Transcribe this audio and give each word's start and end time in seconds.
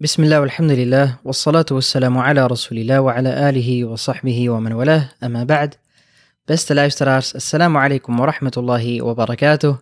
بسم 0.00 0.22
الله 0.24 0.40
والحمد 0.40 0.70
لله 0.70 1.18
والصلاة 1.24 1.66
والسلام 1.70 2.18
على 2.18 2.46
رسول 2.46 2.78
الله 2.78 3.00
وعلى 3.00 3.48
آله 3.48 3.84
وصحبه 3.84 4.50
ومن 4.50 4.72
والاه 4.72 5.10
أما 5.22 5.44
بعد 5.44 5.74
Beste 6.44 6.74
luisteraars, 6.74 7.34
assalamu 7.34 7.78
alaikum 7.78 8.18
wa 8.18 8.26
rahmatullahi 8.26 9.00
wa 9.00 9.14
barakatuh. 9.14 9.76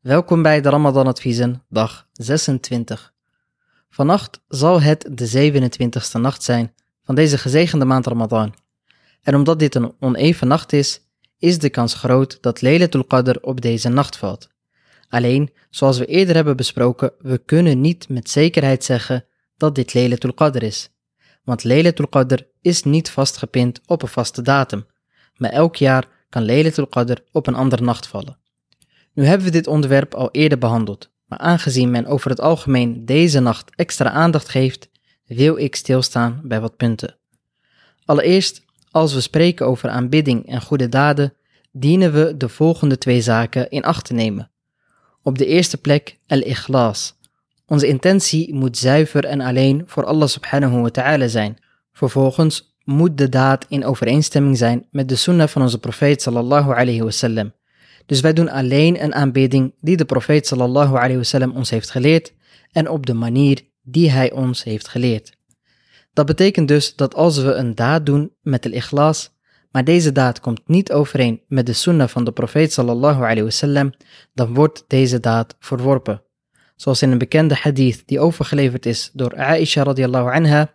Welkom 0.00 0.42
bij 0.42 0.60
de 0.60 0.68
Ramadan 0.68 1.06
Adviezen, 1.06 1.62
dag 1.68 2.08
26. 2.12 3.14
Vannacht 3.90 4.40
zal 4.48 4.80
het 4.80 5.08
de 5.10 5.50
27ste 5.52 6.20
nacht 6.20 6.42
zijn 6.42 6.72
van 7.02 7.14
deze 7.14 7.38
gezegende 7.38 7.84
maand 7.84 8.06
Ramadan. 8.06 8.54
En 9.22 9.34
omdat 9.34 9.58
dit 9.58 9.74
een 9.74 9.94
oneven 10.00 10.48
nacht 10.48 10.72
is, 10.72 11.00
is 11.38 11.58
de 11.58 11.70
kans 11.70 11.94
groot 11.94 12.38
dat 12.40 12.62
Laylatul 12.62 13.04
Qadr 13.04 13.36
op 13.40 13.60
deze 13.60 13.88
nacht 13.88 14.16
valt. 14.16 14.48
Alleen, 15.08 15.50
zoals 15.70 15.98
we 15.98 16.06
eerder 16.06 16.34
hebben 16.34 16.56
besproken, 16.56 17.12
we 17.18 17.38
kunnen 17.38 17.80
niet 17.80 18.08
met 18.08 18.30
zekerheid 18.30 18.84
zeggen 18.84 19.24
dat 19.56 19.74
dit 19.74 19.94
Laylatul 19.94 20.34
Qadr 20.34 20.62
is. 20.62 20.90
Want 21.44 21.64
Laylatul 21.64 22.08
Qadr 22.08 22.42
is 22.60 22.82
niet 22.82 23.10
vastgepind 23.10 23.80
op 23.86 24.02
een 24.02 24.08
vaste 24.08 24.42
datum, 24.42 24.86
maar 25.36 25.50
elk 25.50 25.76
jaar 25.76 26.08
kan 26.28 26.44
Laylatul 26.44 26.86
Qadr 26.86 27.16
op 27.32 27.46
een 27.46 27.54
andere 27.54 27.82
nacht 27.82 28.06
vallen. 28.06 28.38
Nu 29.12 29.24
hebben 29.24 29.46
we 29.46 29.52
dit 29.52 29.66
onderwerp 29.66 30.14
al 30.14 30.30
eerder 30.30 30.58
behandeld, 30.58 31.10
maar 31.26 31.38
aangezien 31.38 31.90
men 31.90 32.06
over 32.06 32.30
het 32.30 32.40
algemeen 32.40 33.04
deze 33.04 33.40
nacht 33.40 33.70
extra 33.74 34.10
aandacht 34.10 34.48
geeft, 34.48 34.88
wil 35.26 35.56
ik 35.56 35.76
stilstaan 35.76 36.40
bij 36.44 36.60
wat 36.60 36.76
punten. 36.76 37.16
Allereerst, 38.04 38.64
als 38.90 39.14
we 39.14 39.20
spreken 39.20 39.66
over 39.66 39.88
aanbidding 39.88 40.48
en 40.48 40.62
goede 40.62 40.88
daden, 40.88 41.34
dienen 41.72 42.12
we 42.12 42.36
de 42.36 42.48
volgende 42.48 42.98
twee 42.98 43.20
zaken 43.20 43.70
in 43.70 43.84
acht 43.84 44.04
te 44.04 44.12
nemen. 44.12 44.50
Op 45.22 45.38
de 45.38 45.46
eerste 45.46 45.76
plek 45.76 46.18
al-ikhlas, 46.26 47.14
onze 47.66 47.86
intentie 47.86 48.54
moet 48.54 48.78
zuiver 48.78 49.24
en 49.24 49.40
alleen 49.40 49.82
voor 49.86 50.04
Allah 50.04 50.28
subhanahu 50.28 50.80
wa 50.80 50.88
ta'ala 50.88 51.26
zijn. 51.28 51.56
Vervolgens 51.92 52.76
moet 52.84 53.18
de 53.18 53.28
daad 53.28 53.66
in 53.68 53.84
overeenstemming 53.84 54.58
zijn 54.58 54.86
met 54.90 55.08
de 55.08 55.16
sunnah 55.16 55.48
van 55.48 55.62
onze 55.62 55.78
profeet 55.78 56.22
sallallahu 56.22 56.70
alayhi 56.70 57.02
wasallam. 57.02 57.52
Dus 58.06 58.20
wij 58.20 58.32
doen 58.32 58.48
alleen 58.48 59.02
een 59.02 59.14
aanbidding 59.14 59.74
die 59.80 59.96
de 59.96 60.04
profeet 60.04 60.46
sallallahu 60.46 60.94
alayhi 60.94 61.16
wasallam 61.16 61.50
ons 61.50 61.70
heeft 61.70 61.90
geleerd 61.90 62.32
en 62.72 62.88
op 62.88 63.06
de 63.06 63.14
manier 63.14 63.62
die 63.82 64.10
hij 64.10 64.32
ons 64.32 64.64
heeft 64.64 64.88
geleerd. 64.88 65.36
Dat 66.12 66.26
betekent 66.26 66.68
dus 66.68 66.96
dat 66.96 67.14
als 67.14 67.38
we 67.38 67.52
een 67.52 67.74
daad 67.74 68.06
doen 68.06 68.32
met 68.42 68.62
de 68.62 68.70
ikhlas, 68.70 69.34
maar 69.70 69.84
deze 69.84 70.12
daad 70.12 70.40
komt 70.40 70.68
niet 70.68 70.92
overeen 70.92 71.40
met 71.48 71.66
de 71.66 71.72
sunnah 71.72 72.08
van 72.08 72.24
de 72.24 72.32
profeet 72.32 72.72
sallallahu 72.72 73.22
alayhi 73.22 73.42
wasallam, 73.42 73.92
dan 74.34 74.54
wordt 74.54 74.84
deze 74.86 75.20
daad 75.20 75.56
verworpen. 75.58 76.22
Zoals 76.76 77.02
in 77.02 77.10
een 77.10 77.18
bekende 77.18 77.54
hadith 77.54 78.02
die 78.06 78.20
overgeleverd 78.20 78.86
is 78.86 79.10
door 79.12 79.36
Aisha 79.36 79.82
radiallahu 79.82 80.30
anha, 80.34 80.74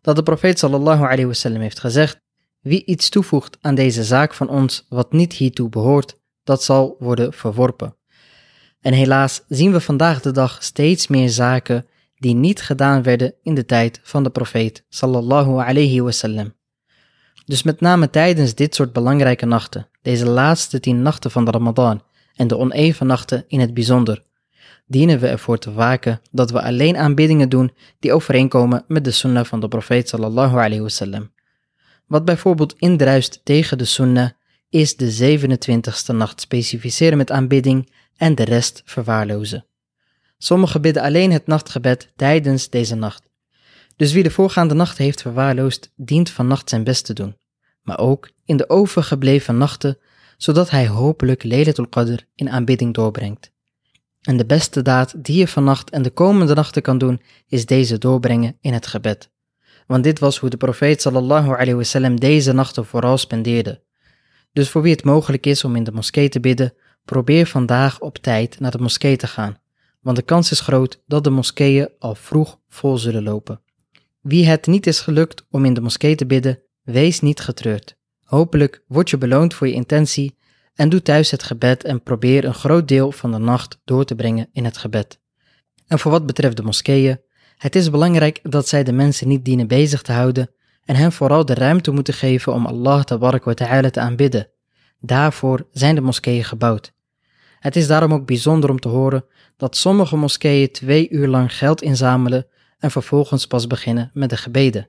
dat 0.00 0.16
de 0.16 0.22
profeet 0.22 0.58
sallallahu 0.58 1.02
alayhi 1.02 1.26
wasallam 1.26 1.60
heeft 1.60 1.80
gezegd, 1.80 2.20
wie 2.60 2.84
iets 2.84 3.08
toevoegt 3.08 3.58
aan 3.60 3.74
deze 3.74 4.04
zaak 4.04 4.34
van 4.34 4.48
ons 4.48 4.86
wat 4.88 5.12
niet 5.12 5.32
hiertoe 5.32 5.68
behoort, 5.68 6.20
dat 6.44 6.62
zal 6.62 6.96
worden 6.98 7.32
verworpen. 7.32 7.96
En 8.80 8.92
helaas 8.92 9.44
zien 9.48 9.72
we 9.72 9.80
vandaag 9.80 10.20
de 10.20 10.30
dag 10.30 10.62
steeds 10.62 11.06
meer 11.06 11.28
zaken 11.28 11.86
die 12.14 12.34
niet 12.34 12.62
gedaan 12.62 13.02
werden 13.02 13.34
in 13.42 13.54
de 13.54 13.64
tijd 13.64 14.00
van 14.02 14.22
de 14.22 14.30
profeet 14.30 14.84
sallallahu 14.88 15.50
alayhi 15.50 16.00
wasallam. 16.00 16.54
Dus 17.44 17.62
met 17.62 17.80
name 17.80 18.10
tijdens 18.10 18.54
dit 18.54 18.74
soort 18.74 18.92
belangrijke 18.92 19.46
nachten, 19.46 19.88
deze 20.02 20.26
laatste 20.26 20.80
tien 20.80 21.02
nachten 21.02 21.30
van 21.30 21.44
de 21.44 21.50
Ramadan 21.50 22.02
en 22.34 22.48
de 22.48 22.58
oneven 22.58 23.06
nachten 23.06 23.44
in 23.48 23.60
het 23.60 23.74
bijzonder, 23.74 24.22
dienen 24.86 25.18
we 25.18 25.26
ervoor 25.26 25.58
te 25.58 25.72
waken 25.72 26.20
dat 26.30 26.50
we 26.50 26.62
alleen 26.62 26.96
aanbiddingen 26.96 27.48
doen 27.48 27.72
die 27.98 28.12
overeenkomen 28.12 28.84
met 28.88 29.04
de 29.04 29.10
sunnah 29.10 29.44
van 29.44 29.60
de 29.60 29.68
profeet 29.68 30.08
sallallahu 30.08 30.52
alayhi 30.52 30.80
wasallam. 30.80 31.32
Wat 32.06 32.24
bijvoorbeeld 32.24 32.74
indruist 32.78 33.40
tegen 33.44 33.78
de 33.78 33.84
sunnah 33.84 34.30
is 34.68 34.96
de 34.96 35.38
27ste 35.38 36.14
nacht 36.14 36.40
specificeren 36.40 37.18
met 37.18 37.30
aanbidding 37.30 37.92
en 38.16 38.34
de 38.34 38.44
rest 38.44 38.82
verwaarlozen. 38.84 39.66
Sommigen 40.38 40.80
bidden 40.80 41.02
alleen 41.02 41.32
het 41.32 41.46
nachtgebed 41.46 42.12
tijdens 42.16 42.68
deze 42.68 42.94
nacht. 42.94 43.30
Dus 43.96 44.12
wie 44.12 44.22
de 44.22 44.30
voorgaande 44.30 44.74
nacht 44.74 44.98
heeft 44.98 45.22
verwaarloosd, 45.22 45.92
dient 45.96 46.30
vannacht 46.30 46.68
zijn 46.68 46.84
best 46.84 47.04
te 47.04 47.12
doen, 47.12 47.36
maar 47.82 47.98
ook 47.98 48.30
in 48.44 48.56
de 48.56 48.68
overgebleven 48.68 49.58
nachten, 49.58 49.98
zodat 50.36 50.70
hij 50.70 50.88
hopelijk 50.88 51.44
Laylatul 51.44 51.88
Qadr 51.88 52.18
in 52.34 52.50
aanbidding 52.50 52.94
doorbrengt. 52.94 53.51
En 54.22 54.36
de 54.36 54.46
beste 54.46 54.82
daad 54.82 55.24
die 55.24 55.38
je 55.38 55.48
vannacht 55.48 55.90
en 55.90 56.02
de 56.02 56.10
komende 56.10 56.54
nachten 56.54 56.82
kan 56.82 56.98
doen, 56.98 57.20
is 57.46 57.66
deze 57.66 57.98
doorbrengen 57.98 58.56
in 58.60 58.72
het 58.72 58.86
gebed. 58.86 59.30
Want 59.86 60.04
dit 60.04 60.18
was 60.18 60.38
hoe 60.38 60.50
de 60.50 60.56
profeet 60.56 61.02
sallallahu 61.02 61.48
alayhi 61.48 61.74
wasallam 61.74 62.20
deze 62.20 62.52
nachten 62.52 62.86
vooral 62.86 63.18
spendeerde. 63.18 63.82
Dus 64.52 64.70
voor 64.70 64.82
wie 64.82 64.92
het 64.92 65.04
mogelijk 65.04 65.46
is 65.46 65.64
om 65.64 65.76
in 65.76 65.84
de 65.84 65.92
moskee 65.92 66.28
te 66.28 66.40
bidden, 66.40 66.74
probeer 67.04 67.46
vandaag 67.46 68.00
op 68.00 68.18
tijd 68.18 68.60
naar 68.60 68.70
de 68.70 68.78
moskee 68.78 69.16
te 69.16 69.26
gaan. 69.26 69.58
Want 70.00 70.16
de 70.16 70.22
kans 70.22 70.50
is 70.50 70.60
groot 70.60 71.02
dat 71.06 71.24
de 71.24 71.30
moskeeën 71.30 71.88
al 71.98 72.14
vroeg 72.14 72.58
vol 72.68 72.98
zullen 72.98 73.22
lopen. 73.22 73.60
Wie 74.20 74.46
het 74.46 74.66
niet 74.66 74.86
is 74.86 75.00
gelukt 75.00 75.46
om 75.50 75.64
in 75.64 75.74
de 75.74 75.80
moskee 75.80 76.14
te 76.14 76.26
bidden, 76.26 76.62
wees 76.82 77.20
niet 77.20 77.40
getreurd. 77.40 77.96
Hopelijk 78.22 78.82
word 78.86 79.10
je 79.10 79.18
beloond 79.18 79.54
voor 79.54 79.66
je 79.66 79.72
intentie 79.72 80.36
en 80.74 80.88
doe 80.88 81.02
thuis 81.02 81.30
het 81.30 81.42
gebed 81.42 81.84
en 81.84 82.02
probeer 82.02 82.44
een 82.44 82.54
groot 82.54 82.88
deel 82.88 83.12
van 83.12 83.32
de 83.32 83.38
nacht 83.38 83.80
door 83.84 84.04
te 84.04 84.14
brengen 84.14 84.48
in 84.52 84.64
het 84.64 84.76
gebed. 84.76 85.20
En 85.86 85.98
voor 85.98 86.10
wat 86.10 86.26
betreft 86.26 86.56
de 86.56 86.62
moskeeën, 86.62 87.20
het 87.56 87.76
is 87.76 87.90
belangrijk 87.90 88.40
dat 88.42 88.68
zij 88.68 88.84
de 88.84 88.92
mensen 88.92 89.28
niet 89.28 89.44
dienen 89.44 89.66
bezig 89.66 90.02
te 90.02 90.12
houden 90.12 90.50
en 90.84 90.94
hen 90.96 91.12
vooral 91.12 91.44
de 91.44 91.54
ruimte 91.54 91.90
moeten 91.90 92.14
geven 92.14 92.52
om 92.52 92.66
Allah 92.66 93.04
wa 93.18 93.54
ta'ala 93.54 93.90
te 93.90 94.00
aanbidden. 94.00 94.48
Daarvoor 95.00 95.66
zijn 95.72 95.94
de 95.94 96.00
moskeeën 96.00 96.44
gebouwd. 96.44 96.92
Het 97.58 97.76
is 97.76 97.86
daarom 97.86 98.12
ook 98.12 98.26
bijzonder 98.26 98.70
om 98.70 98.80
te 98.80 98.88
horen 98.88 99.24
dat 99.56 99.76
sommige 99.76 100.16
moskeeën 100.16 100.70
twee 100.70 101.10
uur 101.10 101.28
lang 101.28 101.56
geld 101.56 101.82
inzamelen 101.82 102.46
en 102.78 102.90
vervolgens 102.90 103.46
pas 103.46 103.66
beginnen 103.66 104.10
met 104.14 104.30
de 104.30 104.36
gebeden. 104.36 104.88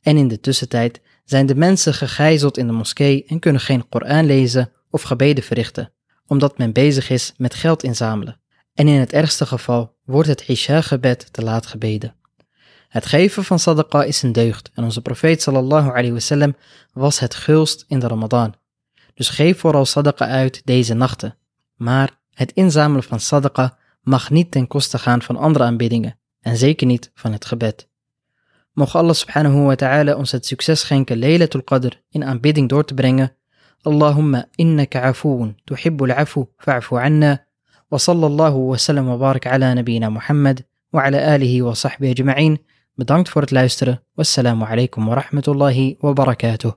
En 0.00 0.16
in 0.16 0.28
de 0.28 0.40
tussentijd 0.40 1.00
zijn 1.24 1.46
de 1.46 1.54
mensen 1.54 1.94
gegijzeld 1.94 2.58
in 2.58 2.66
de 2.66 2.72
moskee 2.72 3.24
en 3.26 3.38
kunnen 3.38 3.60
geen 3.60 3.88
Koran 3.88 4.26
lezen 4.26 4.72
of 4.94 5.02
gebeden 5.02 5.44
verrichten, 5.44 5.92
omdat 6.26 6.58
men 6.58 6.72
bezig 6.72 7.10
is 7.10 7.32
met 7.36 7.54
geld 7.54 7.82
inzamelen. 7.82 8.40
En 8.74 8.88
in 8.88 9.00
het 9.00 9.12
ergste 9.12 9.46
geval 9.46 9.96
wordt 10.04 10.28
het 10.28 10.48
Isha-gebed 10.48 11.32
te 11.32 11.42
laat 11.42 11.66
gebeden. 11.66 12.14
Het 12.88 13.06
geven 13.06 13.44
van 13.44 13.58
sadaqa 13.58 14.02
is 14.04 14.22
een 14.22 14.32
deugd 14.32 14.70
en 14.74 14.84
onze 14.84 15.02
profeet 15.02 15.42
sallallahu 15.42 16.12
wasallam 16.12 16.56
was 16.92 17.18
het 17.18 17.34
gulst 17.34 17.84
in 17.88 17.98
de 17.98 18.06
Ramadan. 18.06 18.54
Dus 19.14 19.28
geef 19.28 19.58
vooral 19.58 19.84
sadaqa 19.84 20.26
uit 20.26 20.62
deze 20.64 20.94
nachten. 20.94 21.36
Maar 21.74 22.20
het 22.30 22.52
inzamelen 22.52 23.04
van 23.04 23.20
sadaqa 23.20 23.78
mag 24.02 24.30
niet 24.30 24.50
ten 24.50 24.66
koste 24.66 24.98
gaan 24.98 25.22
van 25.22 25.36
andere 25.36 25.64
aanbiddingen 25.64 26.18
en 26.40 26.56
zeker 26.56 26.86
niet 26.86 27.10
van 27.14 27.32
het 27.32 27.44
gebed. 27.44 27.88
Mocht 28.72 28.94
Allah 28.94 29.14
subhanahu 29.14 29.62
wa 29.62 29.74
ta'ala 29.74 30.14
ons 30.14 30.30
het 30.32 30.46
succes 30.46 30.80
schenken 30.80 31.18
Laylatul 31.18 31.62
Qadr 31.62 31.92
in 32.10 32.24
aanbidding 32.24 32.68
door 32.68 32.84
te 32.84 32.94
brengen 32.94 33.36
اللهم 33.86 34.42
إنك 34.60 34.96
عفو 34.96 35.48
تحب 35.66 36.04
العفو 36.04 36.44
فاعف 36.58 36.94
عنا 36.94 37.38
وصلى 37.90 38.26
الله 38.26 38.54
وسلم 38.54 39.08
وبارك 39.08 39.46
على 39.46 39.74
نبينا 39.74 40.08
محمد 40.08 40.60
وعلى 40.92 41.34
آله 41.36 41.62
وصحبه 41.62 42.10
أجمعين 42.10 42.58
Bedankt 42.96 43.28
luisteren. 43.50 43.98
Wassalamu 44.16 44.64
alaikum 44.64 45.08
wa 45.08 45.16
rahmatullahi 45.16 45.98
wa 46.00 46.14
barakatuh. 46.14 46.72